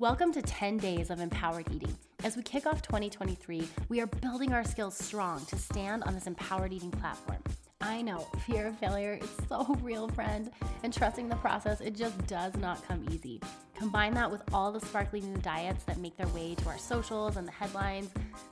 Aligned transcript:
Welcome 0.00 0.32
to 0.34 0.42
10 0.42 0.76
Days 0.76 1.10
of 1.10 1.18
Empowered 1.18 1.66
Eating. 1.74 1.92
As 2.22 2.36
we 2.36 2.44
kick 2.44 2.66
off 2.66 2.82
2023, 2.82 3.66
we 3.88 4.00
are 4.00 4.06
building 4.06 4.52
our 4.52 4.62
skills 4.62 4.96
strong 4.96 5.44
to 5.46 5.56
stand 5.56 6.04
on 6.04 6.14
this 6.14 6.28
empowered 6.28 6.72
eating 6.72 6.92
platform. 6.92 7.42
I 7.80 8.02
know 8.02 8.28
fear 8.46 8.68
of 8.68 8.78
failure 8.78 9.18
is 9.20 9.28
so 9.48 9.64
real, 9.82 10.06
friend, 10.10 10.52
and 10.84 10.94
trusting 10.94 11.28
the 11.28 11.34
process, 11.34 11.80
it 11.80 11.96
just 11.96 12.16
does 12.28 12.56
not 12.58 12.86
come 12.86 13.06
easy. 13.10 13.40
Combine 13.76 14.14
that 14.14 14.30
with 14.30 14.42
all 14.52 14.70
the 14.70 14.78
sparkly 14.78 15.20
new 15.20 15.36
diets 15.38 15.82
that 15.82 15.98
make 15.98 16.16
their 16.16 16.28
way 16.28 16.54
to 16.54 16.68
our 16.68 16.78
socials 16.78 17.36
and 17.36 17.48
the 17.48 17.52
headlines, 17.52 18.10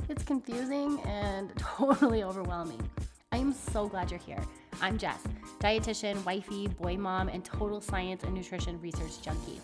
it's 0.09 0.25
confusing 0.25 0.99
and 1.03 1.55
totally 1.59 2.25
overwhelming. 2.25 2.83
I 3.31 3.37
am 3.37 3.53
so 3.53 3.87
glad 3.87 4.11
you're 4.11 4.19
here. 4.19 4.43
I'm 4.83 4.99
Jess, 4.99 5.23
dietitian, 5.61 6.25
wifey, 6.25 6.67
boy 6.67 6.97
mom, 6.97 7.29
and 7.29 7.45
total 7.45 7.81
science 7.81 8.25
and 8.25 8.35
nutrition 8.35 8.81
research 8.81 9.23
junkie. 9.23 9.61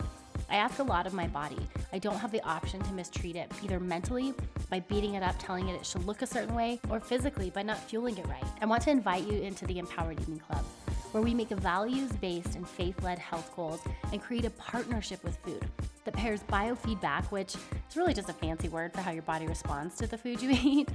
I 0.51 0.57
ask 0.57 0.79
a 0.79 0.83
lot 0.83 1.07
of 1.07 1.15
my 1.15 1.27
body. 1.27 1.59
I 1.93 1.99
don't 1.99 2.19
have 2.19 2.31
the 2.31 2.43
option 2.47 2.81
to 2.83 2.93
mistreat 2.93 3.37
it, 3.37 3.51
either 3.63 3.81
mentally 3.81 4.35
by 4.71 4.81
beating 4.81 5.15
it 5.15 5.23
up, 5.23 5.35
telling 5.39 5.69
it 5.69 5.75
it 5.75 5.87
should 5.87 6.05
look 6.07 6.23
a 6.23 6.27
certain 6.27 6.55
way, 6.55 6.81
or 6.91 7.01
physically 7.01 7.51
by 7.51 7.63
not 7.63 7.79
fueling 7.79 8.17
it 8.19 8.27
right. 8.27 8.45
I 8.61 8.67
want 8.67 8.83
to 8.85 8.91
invite 8.91 9.27
you 9.27 9.41
into 9.41 9.67
the 9.67 9.79
Empowered 9.79 10.21
Eating 10.21 10.39
Club, 10.39 10.65
where 11.13 11.23
we 11.23 11.35
make 11.35 11.49
values 11.49 12.13
based 12.13 12.55
and 12.57 12.69
faith 12.69 13.03
led 13.03 13.19
health 13.19 13.55
goals 13.55 13.81
and 14.13 14.23
create 14.23 14.45
a 14.45 14.51
partnership 14.51 15.23
with 15.25 15.37
food 15.39 15.65
that 16.05 16.15
pairs 16.15 16.43
biofeedback, 16.49 17.25
which 17.27 17.55
is 17.55 17.97
really 17.97 18.15
just 18.15 18.29
a 18.29 18.33
fancy 18.33 18.69
word 18.69 18.93
for 18.93 19.01
how 19.01 19.11
your 19.11 19.23
body 19.23 19.47
responds 19.47 19.97
to 19.97 20.07
the 20.07 20.19
food 20.19 20.41
you 20.43 20.51
eat, 20.63 20.89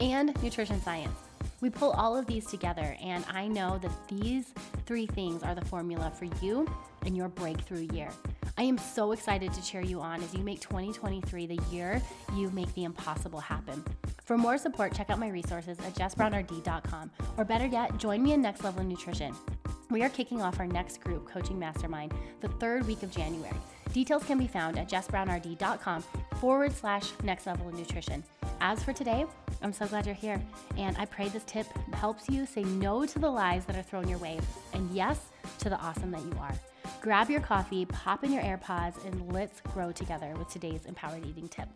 and 0.00 0.40
nutrition 0.42 0.80
science. 0.82 1.18
We 1.60 1.70
pull 1.70 1.92
all 1.92 2.16
of 2.16 2.26
these 2.26 2.46
together, 2.46 2.96
and 3.00 3.24
I 3.32 3.46
know 3.46 3.78
that 3.78 3.90
these 4.08 4.52
three 4.84 5.06
things 5.06 5.42
are 5.42 5.54
the 5.54 5.64
formula 5.64 6.10
for 6.10 6.26
you 6.44 6.66
and 7.06 7.16
your 7.16 7.28
breakthrough 7.28 7.86
year. 7.92 8.10
I 8.58 8.64
am 8.64 8.76
so 8.76 9.12
excited 9.12 9.52
to 9.54 9.62
cheer 9.62 9.80
you 9.80 10.00
on 10.00 10.22
as 10.22 10.34
you 10.34 10.44
make 10.44 10.60
2023 10.60 11.46
the 11.46 11.58
year 11.70 12.02
you 12.34 12.50
make 12.50 12.72
the 12.74 12.84
impossible 12.84 13.40
happen. 13.40 13.82
For 14.24 14.36
more 14.36 14.58
support, 14.58 14.94
check 14.94 15.10
out 15.10 15.18
my 15.18 15.28
resources 15.28 15.78
at 15.80 15.94
jessbrownrd.com, 15.94 17.10
or 17.36 17.44
better 17.44 17.66
yet, 17.66 17.96
join 17.96 18.22
me 18.22 18.32
in 18.32 18.42
Next 18.42 18.62
Level 18.62 18.84
Nutrition. 18.84 19.34
We 19.90 20.02
are 20.02 20.08
kicking 20.08 20.40
off 20.40 20.58
our 20.58 20.66
next 20.66 21.00
group 21.00 21.28
coaching 21.28 21.58
mastermind 21.58 22.14
the 22.40 22.48
third 22.48 22.86
week 22.86 23.02
of 23.02 23.10
January. 23.10 23.56
Details 23.92 24.24
can 24.24 24.38
be 24.38 24.46
found 24.46 24.78
at 24.78 24.88
jessbrownrd.com 24.88 26.02
forward 26.40 26.72
slash 26.72 27.12
next 27.22 27.46
level 27.46 27.70
nutrition. 27.72 28.24
As 28.60 28.82
for 28.82 28.92
today, 28.92 29.26
I'm 29.62 29.72
so 29.72 29.86
glad 29.86 30.06
you're 30.06 30.14
here, 30.16 30.42
and 30.76 30.96
I 30.98 31.04
pray 31.04 31.28
this 31.28 31.44
tip 31.44 31.68
helps 31.94 32.28
you 32.28 32.46
say 32.46 32.64
no 32.64 33.06
to 33.06 33.18
the 33.20 33.30
lies 33.30 33.64
that 33.66 33.76
are 33.76 33.82
thrown 33.82 34.08
your 34.08 34.18
way 34.18 34.40
and 34.72 34.90
yes 34.90 35.20
to 35.60 35.68
the 35.68 35.78
awesome 35.78 36.10
that 36.10 36.24
you 36.24 36.32
are. 36.40 36.52
Grab 37.00 37.30
your 37.30 37.40
coffee, 37.40 37.84
pop 37.86 38.24
in 38.24 38.32
your 38.32 38.42
AirPods, 38.42 39.04
and 39.06 39.32
let's 39.32 39.60
grow 39.72 39.92
together 39.92 40.34
with 40.36 40.48
today's 40.48 40.84
empowered 40.84 41.24
eating 41.24 41.46
tip. 41.46 41.68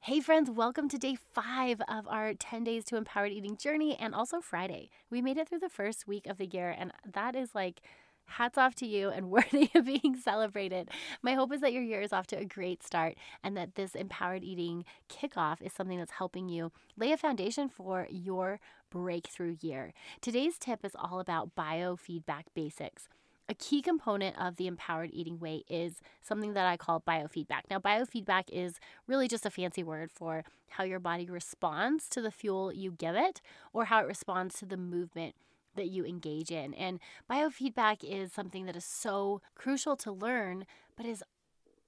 Hey, 0.00 0.20
friends, 0.20 0.48
welcome 0.50 0.88
to 0.88 0.96
day 0.96 1.18
five 1.34 1.82
of 1.88 2.08
our 2.08 2.32
10 2.32 2.64
Days 2.64 2.84
to 2.86 2.96
Empowered 2.96 3.32
Eating 3.32 3.58
journey 3.58 3.98
and 4.00 4.14
also 4.14 4.40
Friday. 4.40 4.88
We 5.10 5.20
made 5.20 5.36
it 5.36 5.46
through 5.46 5.58
the 5.58 5.68
first 5.68 6.08
week 6.08 6.26
of 6.26 6.38
the 6.38 6.46
year, 6.46 6.74
and 6.78 6.90
that 7.12 7.36
is 7.36 7.54
like 7.54 7.82
hats 8.26 8.58
off 8.58 8.74
to 8.76 8.86
you 8.86 9.10
and 9.10 9.30
worthy 9.30 9.70
of 9.74 9.86
being 9.86 10.16
celebrated. 10.22 10.90
My 11.22 11.34
hope 11.34 11.52
is 11.52 11.60
that 11.60 11.72
your 11.72 11.82
year 11.82 12.00
is 12.00 12.12
off 12.12 12.26
to 12.28 12.38
a 12.38 12.44
great 12.44 12.82
start 12.82 13.14
and 13.42 13.56
that 13.56 13.74
this 13.74 13.94
empowered 13.94 14.44
eating 14.44 14.84
kickoff 15.08 15.62
is 15.62 15.72
something 15.72 15.98
that's 15.98 16.12
helping 16.12 16.48
you 16.48 16.72
lay 16.96 17.12
a 17.12 17.16
foundation 17.16 17.68
for 17.68 18.06
your 18.10 18.60
breakthrough 18.90 19.56
year. 19.60 19.92
Today's 20.20 20.58
tip 20.58 20.84
is 20.84 20.92
all 20.94 21.20
about 21.20 21.54
biofeedback 21.54 22.44
basics. 22.54 23.08
A 23.48 23.54
key 23.54 23.80
component 23.80 24.36
of 24.40 24.56
the 24.56 24.66
empowered 24.66 25.10
eating 25.12 25.38
way 25.38 25.62
is 25.68 26.00
something 26.20 26.54
that 26.54 26.66
I 26.66 26.76
call 26.76 27.00
biofeedback. 27.00 27.62
Now, 27.70 27.78
biofeedback 27.78 28.44
is 28.50 28.80
really 29.06 29.28
just 29.28 29.46
a 29.46 29.50
fancy 29.50 29.84
word 29.84 30.10
for 30.10 30.42
how 30.70 30.82
your 30.82 30.98
body 30.98 31.26
responds 31.30 32.08
to 32.08 32.20
the 32.20 32.32
fuel 32.32 32.72
you 32.72 32.90
give 32.90 33.14
it 33.14 33.40
or 33.72 33.84
how 33.84 34.00
it 34.00 34.08
responds 34.08 34.58
to 34.58 34.66
the 34.66 34.76
movement 34.76 35.36
that 35.76 35.88
you 35.88 36.04
engage 36.04 36.50
in. 36.50 36.74
And 36.74 37.00
biofeedback 37.30 38.02
is 38.02 38.32
something 38.32 38.66
that 38.66 38.76
is 38.76 38.84
so 38.84 39.40
crucial 39.54 39.96
to 39.96 40.12
learn, 40.12 40.66
but 40.96 41.06
is 41.06 41.22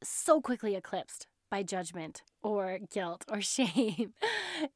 so 0.03 0.41
quickly 0.41 0.77
eclipsed 0.77 1.27
by 1.51 1.63
judgment 1.63 2.23
or 2.43 2.79
guilt 2.91 3.25
or 3.31 3.41
shame. 3.41 4.13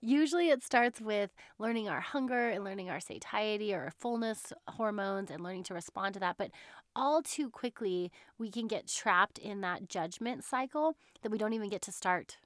Usually 0.01 0.49
it 0.49 0.63
starts 0.63 1.01
with 1.01 1.31
learning 1.59 1.89
our 1.89 2.01
hunger 2.01 2.49
and 2.49 2.65
learning 2.65 2.91
our 2.91 3.01
satiety 3.01 3.75
or 3.75 3.93
fullness 3.99 4.53
hormones 4.69 5.31
and 5.31 5.43
learning 5.43 5.65
to 5.65 5.75
respond 5.75 6.15
to 6.15 6.21
that. 6.21 6.37
But 6.39 6.51
all 6.95 7.23
too 7.23 7.51
quickly, 7.51 8.11
we 8.39 8.51
can 8.51 8.67
get 8.67 8.87
trapped 8.87 9.39
in 9.39 9.61
that 9.63 9.89
judgment 9.89 10.45
cycle 10.45 10.97
that 11.23 11.31
we 11.31 11.39
don't 11.39 11.53
even 11.53 11.71
get 11.71 11.83
to 11.83 11.93
start 11.93 12.39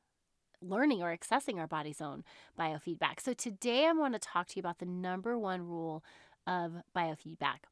learning 0.62 1.02
or 1.02 1.16
accessing 1.16 1.58
our 1.58 1.66
body's 1.66 2.00
own 2.00 2.24
biofeedback. 2.58 3.20
So 3.20 3.34
today 3.34 3.86
I 3.86 3.92
want 3.92 4.14
to 4.14 4.18
talk 4.18 4.48
to 4.48 4.56
you 4.56 4.60
about 4.60 4.78
the 4.78 4.86
number 4.86 5.38
one 5.38 5.66
rule 5.66 6.02
of 6.46 6.72
biofeedback. 6.94 7.64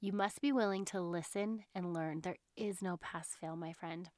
You 0.00 0.12
must 0.12 0.40
be 0.40 0.52
willing 0.52 0.84
to 0.86 1.00
listen 1.00 1.64
and 1.74 1.94
learn. 1.94 2.22
There 2.22 2.38
is 2.56 2.82
no 2.82 2.96
pass 2.96 3.36
fail, 3.40 3.54
my 3.56 3.72
friend. 3.72 4.10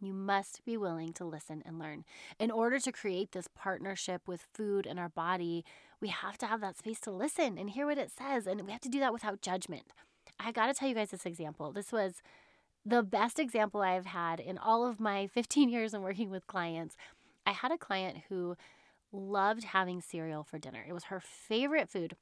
You 0.00 0.12
must 0.12 0.64
be 0.64 0.76
willing 0.76 1.12
to 1.14 1.24
listen 1.24 1.62
and 1.64 1.78
learn. 1.78 2.04
In 2.38 2.50
order 2.50 2.78
to 2.78 2.92
create 2.92 3.32
this 3.32 3.48
partnership 3.54 4.28
with 4.28 4.46
food 4.52 4.86
and 4.86 4.98
our 4.98 5.08
body, 5.08 5.64
we 6.00 6.08
have 6.08 6.36
to 6.38 6.46
have 6.46 6.60
that 6.60 6.76
space 6.76 7.00
to 7.00 7.10
listen 7.10 7.56
and 7.56 7.70
hear 7.70 7.86
what 7.86 7.98
it 7.98 8.10
says. 8.10 8.46
And 8.46 8.60
we 8.66 8.72
have 8.72 8.80
to 8.82 8.88
do 8.88 9.00
that 9.00 9.12
without 9.12 9.40
judgment. 9.40 9.84
I 10.38 10.52
got 10.52 10.66
to 10.66 10.74
tell 10.74 10.88
you 10.88 10.94
guys 10.94 11.10
this 11.10 11.26
example. 11.26 11.72
This 11.72 11.92
was 11.92 12.22
the 12.84 13.02
best 13.02 13.38
example 13.38 13.80
I've 13.80 14.06
had 14.06 14.40
in 14.40 14.58
all 14.58 14.86
of 14.86 15.00
my 15.00 15.26
15 15.34 15.68
years 15.68 15.94
in 15.94 16.02
working 16.02 16.30
with 16.30 16.46
clients. 16.46 16.96
I 17.46 17.52
had 17.52 17.72
a 17.72 17.78
client 17.78 18.24
who 18.28 18.56
loved 19.12 19.64
having 19.64 20.00
cereal 20.00 20.42
for 20.42 20.58
dinner, 20.58 20.84
it 20.86 20.92
was 20.92 21.04
her 21.04 21.20
favorite 21.20 21.88
food. 21.88 22.16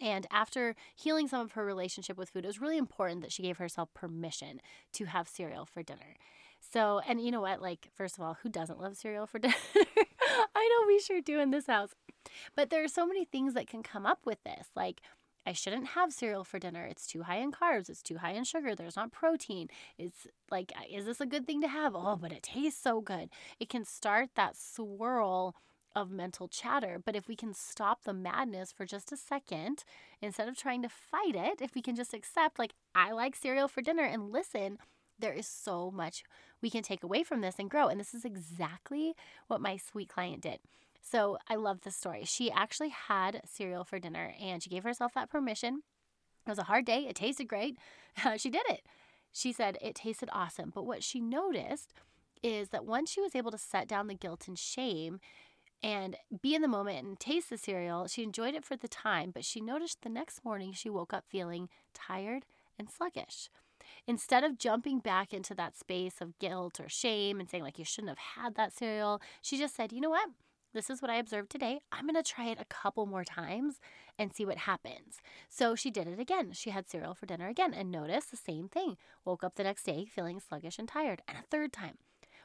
And 0.00 0.26
after 0.30 0.74
healing 0.94 1.28
some 1.28 1.40
of 1.40 1.52
her 1.52 1.64
relationship 1.64 2.16
with 2.16 2.30
food, 2.30 2.44
it 2.44 2.48
was 2.48 2.60
really 2.60 2.78
important 2.78 3.22
that 3.22 3.32
she 3.32 3.42
gave 3.42 3.58
herself 3.58 3.92
permission 3.94 4.60
to 4.94 5.06
have 5.06 5.28
cereal 5.28 5.66
for 5.66 5.82
dinner. 5.82 6.16
So, 6.60 7.00
and 7.06 7.20
you 7.20 7.30
know 7.30 7.40
what? 7.40 7.62
Like, 7.62 7.88
first 7.94 8.16
of 8.18 8.24
all, 8.24 8.38
who 8.42 8.48
doesn't 8.48 8.80
love 8.80 8.96
cereal 8.96 9.26
for 9.26 9.38
dinner? 9.40 9.54
I 10.54 10.68
know 10.68 10.86
we 10.86 10.98
sure 11.00 11.20
do 11.20 11.40
in 11.40 11.50
this 11.50 11.66
house. 11.66 11.94
But 12.54 12.70
there 12.70 12.84
are 12.84 12.88
so 12.88 13.06
many 13.06 13.24
things 13.24 13.54
that 13.54 13.68
can 13.68 13.82
come 13.82 14.06
up 14.06 14.26
with 14.26 14.42
this. 14.44 14.68
Like, 14.74 15.00
I 15.46 15.52
shouldn't 15.52 15.88
have 15.88 16.12
cereal 16.12 16.44
for 16.44 16.58
dinner. 16.58 16.84
It's 16.84 17.06
too 17.06 17.22
high 17.22 17.38
in 17.38 17.52
carbs. 17.52 17.88
It's 17.88 18.02
too 18.02 18.18
high 18.18 18.32
in 18.32 18.44
sugar. 18.44 18.74
There's 18.74 18.96
not 18.96 19.12
protein. 19.12 19.68
It's 19.96 20.26
like, 20.50 20.72
is 20.90 21.06
this 21.06 21.22
a 21.22 21.26
good 21.26 21.46
thing 21.46 21.62
to 21.62 21.68
have? 21.68 21.94
Oh, 21.96 22.18
but 22.20 22.32
it 22.32 22.42
tastes 22.42 22.82
so 22.82 23.00
good. 23.00 23.30
It 23.58 23.70
can 23.70 23.84
start 23.86 24.30
that 24.34 24.58
swirl 24.58 25.56
of 25.98 26.12
mental 26.12 26.46
chatter. 26.46 27.00
But 27.04 27.16
if 27.16 27.26
we 27.26 27.34
can 27.34 27.52
stop 27.52 28.04
the 28.04 28.12
madness 28.12 28.70
for 28.70 28.86
just 28.86 29.10
a 29.10 29.16
second, 29.16 29.82
instead 30.22 30.48
of 30.48 30.56
trying 30.56 30.82
to 30.82 30.88
fight 30.88 31.34
it, 31.34 31.60
if 31.60 31.74
we 31.74 31.82
can 31.82 31.96
just 31.96 32.14
accept, 32.14 32.58
like, 32.58 32.74
I 32.94 33.10
like 33.10 33.34
cereal 33.34 33.66
for 33.66 33.82
dinner 33.82 34.04
and 34.04 34.30
listen, 34.30 34.78
there 35.18 35.32
is 35.32 35.48
so 35.48 35.90
much 35.90 36.22
we 36.62 36.70
can 36.70 36.82
take 36.82 37.02
away 37.02 37.24
from 37.24 37.40
this 37.40 37.56
and 37.58 37.68
grow. 37.68 37.88
And 37.88 37.98
this 37.98 38.14
is 38.14 38.24
exactly 38.24 39.14
what 39.48 39.60
my 39.60 39.76
sweet 39.76 40.08
client 40.08 40.42
did. 40.42 40.60
So 41.00 41.38
I 41.48 41.56
love 41.56 41.80
this 41.80 41.96
story. 41.96 42.24
She 42.24 42.50
actually 42.50 42.90
had 42.90 43.42
cereal 43.44 43.82
for 43.82 43.98
dinner 43.98 44.34
and 44.40 44.62
she 44.62 44.70
gave 44.70 44.84
herself 44.84 45.14
that 45.14 45.30
permission. 45.30 45.82
It 46.46 46.50
was 46.50 46.58
a 46.58 46.64
hard 46.64 46.84
day. 46.84 47.06
It 47.08 47.16
tasted 47.16 47.48
great. 47.48 47.76
she 48.36 48.50
did 48.50 48.62
it. 48.68 48.82
She 49.32 49.52
said 49.52 49.78
it 49.82 49.96
tasted 49.96 50.28
awesome. 50.32 50.70
But 50.72 50.86
what 50.86 51.02
she 51.02 51.20
noticed 51.20 51.92
is 52.42 52.68
that 52.68 52.84
once 52.84 53.10
she 53.10 53.20
was 53.20 53.34
able 53.34 53.50
to 53.50 53.58
set 53.58 53.88
down 53.88 54.06
the 54.06 54.14
guilt 54.14 54.46
and 54.46 54.58
shame, 54.58 55.18
and 55.82 56.16
be 56.42 56.54
in 56.54 56.62
the 56.62 56.68
moment 56.68 57.06
and 57.06 57.20
taste 57.20 57.50
the 57.50 57.58
cereal. 57.58 58.06
She 58.06 58.22
enjoyed 58.22 58.54
it 58.54 58.64
for 58.64 58.76
the 58.76 58.88
time, 58.88 59.30
but 59.30 59.44
she 59.44 59.60
noticed 59.60 60.02
the 60.02 60.08
next 60.08 60.44
morning 60.44 60.72
she 60.72 60.90
woke 60.90 61.12
up 61.12 61.24
feeling 61.28 61.68
tired 61.94 62.44
and 62.78 62.90
sluggish. 62.90 63.50
Instead 64.06 64.44
of 64.44 64.58
jumping 64.58 64.98
back 64.98 65.32
into 65.32 65.54
that 65.54 65.76
space 65.76 66.20
of 66.20 66.38
guilt 66.38 66.80
or 66.80 66.88
shame 66.88 67.40
and 67.40 67.48
saying, 67.48 67.62
like, 67.62 67.78
you 67.78 67.84
shouldn't 67.84 68.10
have 68.10 68.42
had 68.42 68.54
that 68.54 68.72
cereal, 68.72 69.20
she 69.42 69.58
just 69.58 69.74
said, 69.76 69.92
you 69.92 70.00
know 70.00 70.10
what? 70.10 70.28
This 70.74 70.90
is 70.90 71.00
what 71.00 71.10
I 71.10 71.16
observed 71.16 71.50
today. 71.50 71.80
I'm 71.90 72.06
going 72.06 72.14
to 72.14 72.22
try 72.22 72.46
it 72.46 72.60
a 72.60 72.66
couple 72.66 73.06
more 73.06 73.24
times 73.24 73.80
and 74.18 74.34
see 74.34 74.44
what 74.44 74.58
happens. 74.58 75.20
So 75.48 75.74
she 75.74 75.90
did 75.90 76.06
it 76.06 76.18
again. 76.18 76.52
She 76.52 76.70
had 76.70 76.88
cereal 76.88 77.14
for 77.14 77.26
dinner 77.26 77.48
again 77.48 77.72
and 77.72 77.90
noticed 77.90 78.30
the 78.30 78.36
same 78.36 78.68
thing. 78.68 78.96
Woke 79.24 79.42
up 79.42 79.54
the 79.54 79.64
next 79.64 79.84
day 79.84 80.04
feeling 80.04 80.40
sluggish 80.40 80.78
and 80.78 80.86
tired, 80.86 81.22
and 81.26 81.38
a 81.38 81.42
third 81.50 81.72
time. 81.72 81.98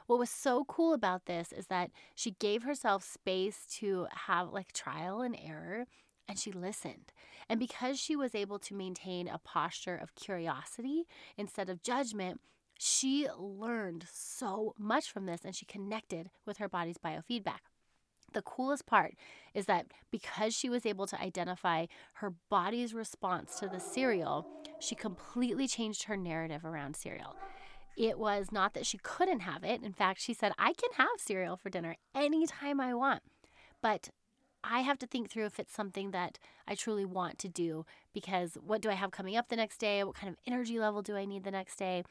What 0.06 0.18
was 0.18 0.30
so 0.30 0.64
cool 0.64 0.92
about 0.92 1.26
this 1.26 1.52
is 1.52 1.66
that 1.68 1.90
she 2.14 2.32
gave 2.32 2.62
herself 2.62 3.02
space 3.02 3.66
to 3.78 4.06
have 4.26 4.52
like 4.52 4.72
trial 4.72 5.22
and 5.22 5.36
error 5.42 5.86
and 6.28 6.38
she 6.38 6.52
listened. 6.52 7.12
And 7.48 7.58
because 7.58 7.98
she 7.98 8.16
was 8.16 8.34
able 8.34 8.58
to 8.60 8.74
maintain 8.74 9.28
a 9.28 9.38
posture 9.38 9.96
of 9.96 10.14
curiosity 10.14 11.04
instead 11.36 11.68
of 11.68 11.82
judgment, 11.82 12.40
she 12.78 13.28
learned 13.38 14.06
so 14.12 14.74
much 14.78 15.10
from 15.10 15.26
this 15.26 15.40
and 15.44 15.54
she 15.54 15.66
connected 15.66 16.30
with 16.44 16.58
her 16.58 16.68
body's 16.68 16.98
biofeedback. 16.98 17.60
The 18.32 18.42
coolest 18.42 18.84
part 18.84 19.14
is 19.54 19.66
that 19.66 19.86
because 20.10 20.54
she 20.54 20.68
was 20.68 20.84
able 20.84 21.06
to 21.06 21.20
identify 21.20 21.86
her 22.14 22.34
body's 22.50 22.92
response 22.92 23.58
to 23.60 23.68
the 23.68 23.78
cereal, 23.78 24.46
she 24.80 24.94
completely 24.94 25.68
changed 25.68 26.04
her 26.04 26.16
narrative 26.16 26.64
around 26.64 26.96
cereal 26.96 27.36
it 27.96 28.18
was 28.18 28.50
not 28.52 28.74
that 28.74 28.86
she 28.86 28.98
couldn't 28.98 29.40
have 29.40 29.64
it. 29.64 29.82
In 29.82 29.92
fact, 29.92 30.20
she 30.20 30.34
said, 30.34 30.52
I 30.58 30.72
can 30.72 30.90
have 30.96 31.08
cereal 31.18 31.56
for 31.56 31.70
dinner 31.70 31.96
anytime 32.14 32.80
I 32.80 32.94
want. 32.94 33.22
But 33.80 34.10
I 34.62 34.80
have 34.80 34.98
to 35.00 35.06
think 35.06 35.30
through 35.30 35.46
if 35.46 35.60
it's 35.60 35.74
something 35.74 36.10
that 36.12 36.38
I 36.66 36.74
truly 36.74 37.04
want 37.04 37.38
to 37.40 37.48
do 37.48 37.84
because 38.12 38.56
what 38.64 38.80
do 38.80 38.90
I 38.90 38.94
have 38.94 39.10
coming 39.10 39.36
up 39.36 39.48
the 39.48 39.56
next 39.56 39.78
day? 39.78 40.02
What 40.02 40.14
kind 40.14 40.30
of 40.30 40.38
energy 40.46 40.78
level 40.78 41.02
do 41.02 41.16
I 41.16 41.26
need 41.26 41.44
the 41.44 41.50
next 41.50 41.76
day? 41.76 42.04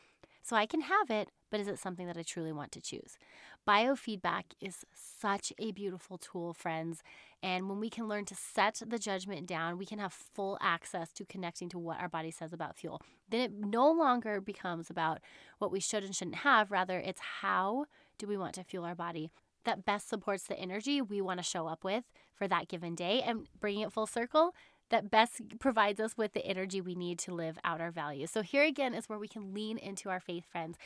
So 0.43 0.57
I 0.57 0.65
can 0.65 0.81
have 0.81 1.09
it, 1.09 1.29
but 1.49 1.61
is 1.61 1.69
it 1.69 1.79
something 1.79 2.05
that 2.05 2.17
I 2.17 2.23
truly 2.23 2.51
want 2.51 2.73
to 2.73 2.81
choose? 2.81 3.17
Biofeedback 3.65 4.43
is 4.59 4.83
such 4.93 5.53
a 5.57 5.71
beautiful 5.71 6.17
tool, 6.17 6.53
friends. 6.53 7.01
And 7.41 7.69
when 7.69 7.79
we 7.79 7.89
can 7.89 8.09
learn 8.09 8.25
to 8.25 8.35
set 8.35 8.81
the 8.85 8.99
judgment 8.99 9.47
down, 9.47 9.77
we 9.77 9.85
can 9.85 9.99
have 9.99 10.11
full 10.11 10.57
access 10.61 11.13
to 11.13 11.25
connecting 11.25 11.69
to 11.69 11.79
what 11.79 12.01
our 12.01 12.09
body 12.09 12.29
says 12.29 12.51
about 12.51 12.75
fuel. 12.75 13.01
Then 13.29 13.39
it 13.39 13.53
no 13.53 13.89
longer 13.89 14.41
becomes 14.41 14.89
about 14.89 15.21
what 15.59 15.71
we 15.71 15.79
should 15.79 16.03
and 16.03 16.13
shouldn't 16.13 16.37
have. 16.37 16.71
Rather, 16.71 16.99
it's 16.99 17.21
how 17.41 17.85
do 18.17 18.27
we 18.27 18.35
want 18.35 18.53
to 18.55 18.65
fuel 18.65 18.83
our 18.83 18.95
body 18.95 19.31
that 19.63 19.85
best 19.85 20.09
supports 20.09 20.43
the 20.43 20.59
energy 20.59 21.01
we 21.01 21.21
want 21.21 21.39
to 21.39 21.43
show 21.43 21.67
up 21.67 21.83
with 21.83 22.03
for 22.33 22.47
that 22.47 22.67
given 22.67 22.95
day 22.95 23.21
and 23.21 23.47
bringing 23.59 23.81
it 23.81 23.93
full 23.93 24.07
circle 24.07 24.53
that 24.93 25.09
best 25.09 25.41
provides 25.57 25.99
us 25.99 26.15
with 26.15 26.33
the 26.33 26.45
energy 26.45 26.79
we 26.79 26.93
need 26.93 27.17
to 27.17 27.33
live 27.33 27.57
out 27.63 27.81
our 27.81 27.89
values. 27.89 28.29
So, 28.29 28.43
here 28.43 28.63
again 28.63 28.93
is 28.93 29.09
where 29.09 29.17
we 29.17 29.27
can 29.27 29.51
lean 29.51 29.79
into 29.79 30.11
our 30.11 30.19
faith, 30.19 30.45
friends. 30.51 30.77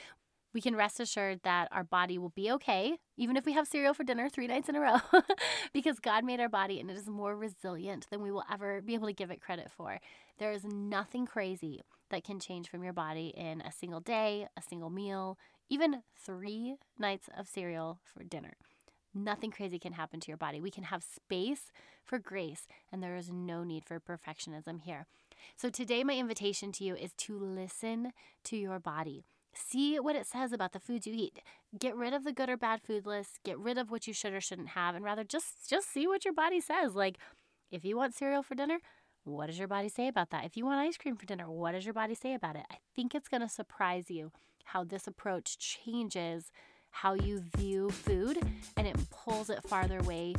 We 0.53 0.61
can 0.61 0.77
rest 0.77 1.01
assured 1.01 1.41
that 1.43 1.67
our 1.73 1.83
body 1.83 2.17
will 2.17 2.29
be 2.29 2.49
okay, 2.51 2.99
even 3.17 3.35
if 3.35 3.45
we 3.45 3.51
have 3.51 3.67
cereal 3.67 3.93
for 3.93 4.05
dinner 4.05 4.29
three 4.29 4.47
nights 4.47 4.69
in 4.69 4.77
a 4.77 4.79
row, 4.79 4.99
because 5.73 5.99
God 5.99 6.23
made 6.23 6.39
our 6.39 6.47
body 6.47 6.79
and 6.79 6.89
it 6.89 6.95
is 6.95 7.07
more 7.09 7.35
resilient 7.35 8.07
than 8.09 8.23
we 8.23 8.31
will 8.31 8.45
ever 8.49 8.81
be 8.81 8.93
able 8.93 9.07
to 9.07 9.13
give 9.13 9.29
it 9.29 9.41
credit 9.41 9.69
for. 9.75 9.99
There 10.39 10.53
is 10.53 10.63
nothing 10.63 11.25
crazy 11.25 11.81
that 12.09 12.23
can 12.23 12.39
change 12.39 12.69
from 12.69 12.85
your 12.85 12.93
body 12.93 13.33
in 13.35 13.59
a 13.59 13.73
single 13.73 13.99
day, 13.99 14.47
a 14.57 14.61
single 14.61 14.89
meal, 14.89 15.37
even 15.69 16.01
three 16.15 16.77
nights 16.97 17.27
of 17.37 17.49
cereal 17.49 17.99
for 18.05 18.23
dinner. 18.23 18.53
Nothing 19.23 19.51
crazy 19.51 19.79
can 19.79 19.93
happen 19.93 20.19
to 20.19 20.27
your 20.27 20.37
body. 20.37 20.61
We 20.61 20.71
can 20.71 20.83
have 20.83 21.03
space 21.03 21.71
for 22.03 22.19
grace, 22.19 22.67
and 22.91 23.01
there 23.01 23.15
is 23.15 23.31
no 23.31 23.63
need 23.63 23.83
for 23.83 23.99
perfectionism 23.99 24.81
here. 24.81 25.07
So, 25.55 25.69
today, 25.69 26.03
my 26.03 26.15
invitation 26.15 26.71
to 26.73 26.83
you 26.83 26.95
is 26.95 27.13
to 27.13 27.37
listen 27.37 28.13
to 28.45 28.57
your 28.57 28.79
body. 28.79 29.23
See 29.53 29.99
what 29.99 30.15
it 30.15 30.27
says 30.27 30.53
about 30.53 30.73
the 30.73 30.79
foods 30.79 31.07
you 31.07 31.13
eat. 31.15 31.39
Get 31.77 31.95
rid 31.95 32.13
of 32.13 32.23
the 32.23 32.31
good 32.31 32.49
or 32.49 32.57
bad 32.57 32.81
food 32.81 33.07
list. 33.07 33.39
Get 33.43 33.57
rid 33.57 33.77
of 33.77 33.89
what 33.89 34.05
you 34.05 34.13
should 34.13 34.33
or 34.33 34.41
shouldn't 34.41 34.69
have, 34.69 34.93
and 34.93 35.03
rather 35.03 35.23
just 35.23 35.67
just 35.67 35.91
see 35.91 36.07
what 36.07 36.25
your 36.25 36.33
body 36.33 36.61
says. 36.61 36.93
Like, 36.93 37.17
if 37.71 37.83
you 37.83 37.97
want 37.97 38.13
cereal 38.13 38.43
for 38.43 38.55
dinner, 38.55 38.79
what 39.23 39.47
does 39.47 39.57
your 39.57 39.67
body 39.67 39.89
say 39.89 40.07
about 40.07 40.29
that? 40.29 40.45
If 40.45 40.55
you 40.55 40.65
want 40.65 40.79
ice 40.79 40.97
cream 40.97 41.15
for 41.15 41.25
dinner, 41.25 41.49
what 41.49 41.71
does 41.71 41.85
your 41.85 41.93
body 41.93 42.13
say 42.13 42.33
about 42.33 42.55
it? 42.55 42.65
I 42.71 42.77
think 42.95 43.15
it's 43.15 43.27
going 43.27 43.41
to 43.41 43.49
surprise 43.49 44.09
you 44.09 44.31
how 44.65 44.83
this 44.83 45.07
approach 45.07 45.57
changes 45.57 46.51
how 46.91 47.13
you 47.13 47.43
view 47.57 47.89
food 47.89 48.39
and 48.75 48.87
it 48.87 48.95
pulls 49.09 49.49
it 49.49 49.61
farther 49.63 49.99
away 49.99 50.33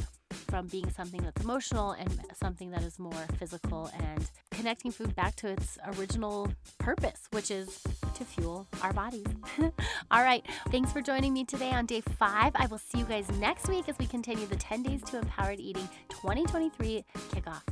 from 0.48 0.66
being 0.66 0.90
something 0.90 1.22
that's 1.22 1.42
emotional 1.42 1.92
and 1.92 2.20
something 2.34 2.70
that 2.70 2.82
is 2.82 2.98
more 2.98 3.26
physical 3.38 3.90
and 3.98 4.30
connecting 4.50 4.90
food 4.90 5.14
back 5.14 5.36
to 5.36 5.48
its 5.48 5.78
original 5.98 6.52
purpose, 6.78 7.28
which 7.30 7.50
is 7.50 7.82
to 8.14 8.24
fuel 8.24 8.66
our 8.82 8.92
bodies. 8.92 9.26
All 10.10 10.22
right. 10.22 10.44
Thanks 10.70 10.92
for 10.92 11.00
joining 11.00 11.32
me 11.32 11.44
today 11.44 11.70
on 11.70 11.86
day 11.86 12.00
five. 12.00 12.52
I 12.56 12.66
will 12.66 12.78
see 12.78 12.98
you 12.98 13.04
guys 13.04 13.30
next 13.38 13.68
week 13.68 13.88
as 13.88 13.96
we 13.98 14.06
continue 14.06 14.46
the 14.46 14.56
10 14.56 14.82
Days 14.82 15.02
to 15.04 15.18
Empowered 15.18 15.60
Eating 15.60 15.88
2023 16.08 17.04
kickoff. 17.30 17.62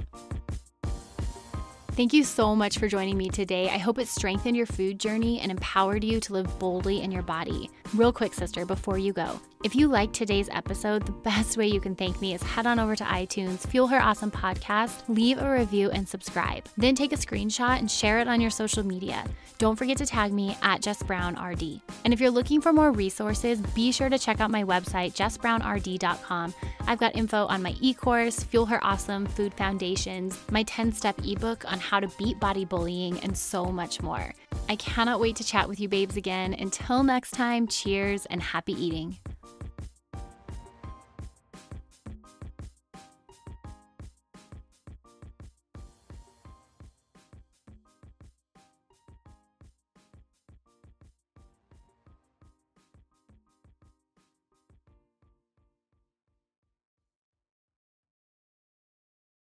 Thank 1.97 2.13
you 2.13 2.25
so 2.25 2.55
much 2.55 2.77
for 2.77 2.89
joining 2.89 3.17
me 3.17 3.31
today. 3.31 3.71
I 3.71 3.79
hope 3.79 3.99
it 3.99 4.07
strengthened 4.07 4.55
your 4.55 4.67
food 4.67 5.01
journey 5.01 5.41
and 5.41 5.51
empowered 5.51 6.05
you 6.05 6.21
to 6.21 6.35
live 6.35 6.59
boldly 6.59 7.01
in 7.01 7.11
your 7.11 7.23
body. 7.23 7.71
Real 7.95 8.13
quick, 8.13 8.35
sister, 8.35 8.67
before 8.67 8.99
you 8.99 9.13
go, 9.13 9.41
if 9.65 9.75
you 9.75 9.89
liked 9.89 10.13
today's 10.13 10.49
episode, 10.51 11.07
the 11.07 11.13
best 11.13 11.57
way 11.57 11.67
you 11.67 11.81
can 11.81 11.95
thank 11.95 12.21
me 12.21 12.35
is 12.35 12.43
head 12.43 12.67
on 12.67 12.79
over 12.79 12.97
to 12.97 13.05
iTunes, 13.05 13.67
Fuel 13.69 13.87
Her 13.87 14.01
Awesome 14.01 14.31
Podcast, 14.31 15.03
leave 15.09 15.39
a 15.39 15.51
review, 15.51 15.91
and 15.91 16.07
subscribe. 16.09 16.69
Then 16.77 16.95
take 16.95 17.13
a 17.13 17.17
screenshot 17.17 17.79
and 17.79 17.91
share 17.91 18.19
it 18.19 18.29
on 18.29 18.41
your 18.41 18.51
social 18.51 18.85
media. 18.85 19.25
Don't 19.59 19.77
forget 19.77 19.97
to 19.99 20.07
tag 20.07 20.33
me 20.33 20.57
at 20.63 20.83
Jess 20.83 21.03
Brown 21.03 21.35
RD. 21.43 21.81
And 22.05 22.13
if 22.13 22.21
you're 22.21 22.31
looking 22.31 22.61
for 22.61 22.73
more 22.73 22.93
resources, 22.93 23.61
be 23.61 23.93
sure 23.93 24.09
to 24.09 24.19
check 24.19 24.41
out 24.41 24.51
my 24.51 24.65
website, 24.65 25.15
jessbrownrd.com. 25.15 26.55
I've 26.87 26.99
got 26.99 27.17
info 27.17 27.47
on 27.47 27.63
my 27.63 27.75
e 27.81 27.95
course, 27.95 28.43
Fuel 28.45 28.67
Her 28.67 28.85
Awesome 28.85 29.27
Food 29.27 29.55
Foundations, 29.55 30.39
my 30.51 30.65
10 30.65 30.93
step 30.93 31.19
ebook 31.25 31.71
on 31.71 31.81
how 31.81 32.01
to 32.01 32.09
beat 32.19 32.39
body 32.41 32.65
bullying, 32.65 33.19
and 33.21 33.37
so 33.37 33.67
much 33.67 34.03
more. 34.03 34.33
I 34.69 34.77
cannot 34.77 35.21
wait 35.21 35.37
to 35.37 35.45
chat 35.45 35.69
with 35.69 35.79
you, 35.79 35.89
babes, 35.89 36.17
again. 36.17 36.53
Until 36.53 37.03
next 37.05 37.31
time, 37.33 37.69
cheers 37.69 38.27
and 38.27 38.43
happy 38.43 38.73
eating. 38.73 39.19